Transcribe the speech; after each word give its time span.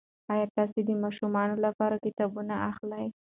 ایا 0.33 0.45
تاسي 0.55 0.81
د 0.85 0.89
ماشومانو 1.03 1.55
لپاره 1.65 2.01
کتابونه 2.05 2.53
اخلئ؟ 2.69 3.05